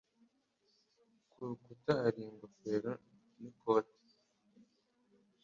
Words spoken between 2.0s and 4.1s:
hari ingofero n'ikote.